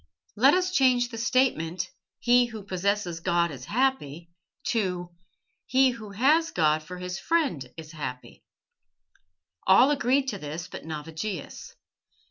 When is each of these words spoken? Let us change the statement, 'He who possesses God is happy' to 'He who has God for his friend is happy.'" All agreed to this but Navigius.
Let 0.35 0.55
us 0.55 0.71
change 0.71 1.09
the 1.09 1.19
statement, 1.19 1.91
'He 2.17 2.47
who 2.47 2.63
possesses 2.63 3.19
God 3.19 3.51
is 3.51 3.65
happy' 3.65 4.31
to 4.69 5.11
'He 5.67 5.91
who 5.91 6.09
has 6.09 6.49
God 6.49 6.81
for 6.81 6.97
his 6.97 7.19
friend 7.19 7.71
is 7.77 7.91
happy.'" 7.91 8.43
All 9.67 9.91
agreed 9.91 10.27
to 10.29 10.39
this 10.39 10.67
but 10.67 10.85
Navigius. 10.85 11.75